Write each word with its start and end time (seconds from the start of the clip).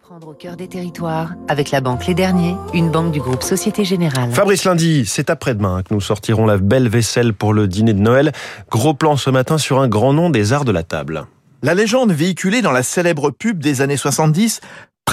Prendre 0.00 0.28
au 0.28 0.32
cœur 0.32 0.56
des 0.56 0.66
territoires 0.66 1.34
avec 1.46 1.70
la 1.70 1.80
banque 1.80 2.06
Les 2.06 2.14
Derniers, 2.14 2.56
une 2.72 2.90
banque 2.90 3.12
du 3.12 3.20
groupe 3.20 3.42
Société 3.42 3.84
Générale. 3.84 4.32
Fabrice 4.32 4.64
Lundi, 4.64 5.04
c'est 5.06 5.30
après-demain 5.30 5.82
que 5.82 5.94
nous 5.94 6.00
sortirons 6.00 6.46
la 6.46 6.56
belle 6.56 6.88
vaisselle 6.88 7.32
pour 7.32 7.52
le 7.52 7.68
dîner 7.68 7.92
de 7.92 8.00
Noël. 8.00 8.32
Gros 8.70 8.94
plan 8.94 9.16
ce 9.16 9.30
matin 9.30 9.58
sur 9.58 9.80
un 9.80 9.88
grand 9.88 10.12
nom 10.12 10.30
des 10.30 10.52
arts 10.52 10.64
de 10.64 10.72
la 10.72 10.82
table. 10.82 11.26
La 11.62 11.74
légende 11.74 12.12
véhiculée 12.12 12.60
dans 12.60 12.72
la 12.72 12.82
célèbre 12.82 13.30
pub 13.30 13.60
des 13.60 13.82
années 13.82 13.96
70 13.96 14.60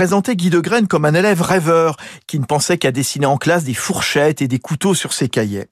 présentait 0.02 0.36
Guy 0.36 0.50
de 0.50 0.60
Graine 0.60 0.88
comme 0.88 1.06
un 1.06 1.14
élève 1.14 1.44
rêveur 1.44 1.96
qui 2.26 2.40
ne 2.40 2.46
pensait 2.46 2.80
qu'à 2.80 2.92
dessiner 2.92 3.28
en 3.28 3.38
classe 3.38 3.66
des 3.66 3.76
fourchettes 3.76 4.42
et 4.42 4.48
des 4.48 4.58
couteaux 4.58 4.96
sur 4.96 5.14
ses 5.14 5.30
cahiers. 5.30 5.68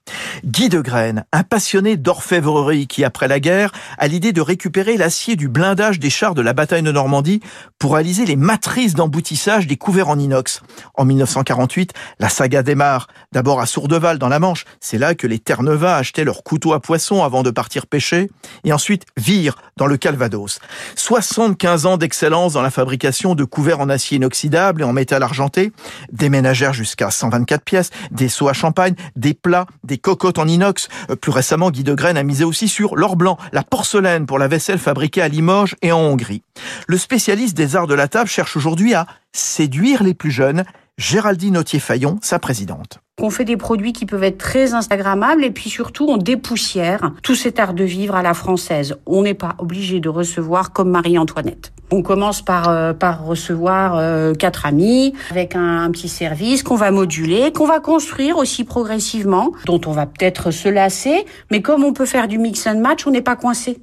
Guy 0.46 0.70
de 0.70 0.82
Graine, 0.82 1.26
un 1.32 1.42
passionné 1.42 1.98
d'orfèvrerie 1.98 2.86
qui, 2.86 3.04
après 3.04 3.28
la 3.28 3.40
guerre, 3.40 3.72
a 3.98 4.08
l'idée 4.08 4.32
de 4.32 4.42
récupérer 4.42 4.98
l'acier 4.98 5.36
du 5.36 5.50
blindage 5.50 5.98
des 5.98 6.12
chars 6.12 6.36
de 6.36 6.44
la 6.44 6.54
bataille 6.54 6.84
de 6.84 6.92
Normandie 6.92 7.42
pour 7.80 7.96
réaliser 7.96 8.24
les 8.24 8.36
matrices 8.36 8.94
d'emboutissage 8.94 9.66
des 9.66 9.78
couverts 9.78 10.10
en 10.10 10.20
inox. 10.20 10.62
En 10.94 11.06
1948, 11.06 11.94
la 12.20 12.30
saga 12.30 12.62
démarre. 12.62 13.08
D'abord 13.32 13.60
à 13.60 13.66
Sourdeval 13.66 14.20
dans 14.20 14.30
la 14.30 14.38
Manche, 14.38 14.66
c'est 14.80 15.00
là 15.00 15.16
que 15.16 15.26
les 15.26 15.40
Terre-Neuvas 15.40 15.98
achetaient 15.98 16.24
leurs 16.24 16.44
couteaux 16.44 16.74
à 16.74 16.80
poisson 16.80 17.24
avant 17.24 17.42
de 17.42 17.50
partir 17.50 17.88
pêcher, 17.88 18.30
et 18.64 18.74
ensuite 18.74 19.08
Vire 19.18 19.56
dans 19.76 19.88
le 19.88 19.98
Calvados. 19.98 20.60
75 20.94 21.88
ans 21.88 21.98
d'excellence 21.98 22.54
dans 22.54 22.62
la 22.62 22.70
fabrication 22.70 23.34
de 23.34 23.44
couverts 23.44 23.80
en 23.80 23.90
acier 23.90 24.19
inoxydable 24.20 24.82
et 24.82 24.86
en 24.86 24.94
métal 24.94 25.24
argenté, 25.24 25.72
des 26.12 26.30
ménagères 26.30 26.74
jusqu'à 26.74 27.10
124 27.10 27.64
pièces, 27.64 27.90
des 28.12 28.30
seaux 28.30 28.50
à 28.50 28.54
champagne, 28.54 28.96
des 29.16 29.34
plats, 29.34 29.66
des 29.84 29.98
cocottes 29.98 30.38
en 30.38 30.48
inox. 30.48 30.90
Euh, 31.10 31.16
plus 31.16 31.32
récemment, 31.32 31.72
Guy 31.72 31.84
de 31.84 31.94
Graine 31.94 32.18
a 32.18 32.24
misé 32.24 32.44
aussi 32.44 32.68
sur 32.68 32.96
l'or 32.96 33.16
blanc, 33.16 33.38
la 33.52 33.64
porcelaine 33.64 34.26
pour 34.26 34.40
la 34.40 34.48
vaisselle 34.48 34.80
fabriquée 34.80 35.22
à 35.22 35.28
Limoges 35.28 35.76
et 35.82 35.92
en 35.92 36.00
Hongrie. 36.00 36.44
Le 36.88 36.98
spécialiste 36.98 37.56
des 37.56 37.76
arts 37.76 37.88
de 37.88 37.94
la 37.94 38.08
table 38.08 38.30
cherche 38.30 38.58
aujourd'hui 38.58 38.94
à 38.94 39.08
séduire 39.32 40.04
les 40.04 40.14
plus 40.14 40.32
jeunes. 40.32 40.64
Géraldine 40.98 41.58
Autier-Fayon, 41.58 42.20
sa 42.22 42.40
présidente. 42.40 43.00
On 43.22 43.30
fait 43.30 43.46
des 43.46 43.56
produits 43.56 43.94
qui 43.94 44.06
peuvent 44.06 44.24
être 44.24 44.38
très 44.38 44.74
instagrammables 44.74 45.46
et 45.46 45.52
puis 45.52 45.70
surtout 45.70 46.06
on 46.10 46.18
dépoussière 46.18 47.14
tout 47.24 47.36
cet 47.36 47.58
art 47.58 47.74
de 47.74 47.86
vivre 47.86 48.16
à 48.16 48.22
la 48.22 48.34
française. 48.34 48.98
On 49.06 49.24
n'est 49.24 49.34
pas 49.34 49.56
obligé 49.60 50.02
de 50.02 50.10
recevoir 50.10 50.74
comme 50.74 50.90
Marie-Antoinette. 50.90 51.72
On 51.92 52.02
commence 52.02 52.42
par, 52.42 52.70
euh, 52.70 52.94
par 52.94 53.26
recevoir 53.26 53.96
euh, 53.96 54.34
quatre 54.34 54.66
amis 54.66 55.14
avec 55.32 55.56
un, 55.56 55.84
un 55.84 55.92
petit 55.92 56.10
service 56.10 56.64
qu'on 56.64 56.76
va 56.76 56.92
moduler, 56.92 57.52
qu'on 57.52 57.66
va 57.66 57.80
construire 57.80 58.38
aussi 58.38 58.64
progressivement, 58.64 59.52
dont 59.66 59.82
on 59.86 59.92
va 59.92 60.06
peut-être 60.06 60.52
se 60.52 60.70
lasser, 60.70 61.26
mais 61.52 61.62
comme 61.62 61.84
on 61.84 61.94
peut 61.94 62.06
faire 62.06 62.28
du 62.28 62.38
mix 62.38 62.68
and 62.68 62.80
match, 62.80 63.08
on 63.08 63.12
n'est 63.12 63.22
pas 63.22 63.36
coincé. 63.36 63.80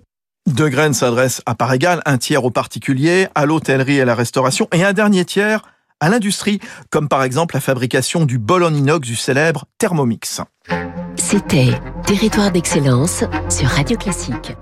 De 0.46 0.68
Graine 0.68 0.94
s'adresse 0.94 1.42
à 1.44 1.56
part 1.56 1.72
égale, 1.72 2.02
un 2.06 2.18
tiers 2.18 2.44
aux 2.44 2.50
particuliers, 2.50 3.26
à 3.34 3.46
l'hôtellerie 3.46 3.96
et 3.96 4.02
à 4.02 4.04
la 4.04 4.14
restauration, 4.14 4.68
et 4.72 4.84
un 4.84 4.92
dernier 4.92 5.24
tiers 5.24 5.62
à 5.98 6.08
l'industrie, 6.08 6.60
comme 6.90 7.08
par 7.08 7.22
exemple 7.22 7.56
la 7.56 7.60
fabrication 7.60 8.24
du 8.24 8.38
bol 8.38 8.62
en 8.62 8.72
inox 8.72 9.06
du 9.06 9.16
célèbre 9.16 9.64
Thermomix. 9.78 10.40
C'était 11.16 11.72
Territoire 12.06 12.52
d'excellence 12.52 13.24
sur 13.48 13.66
Radio 13.68 13.96
Classique. 13.96 14.52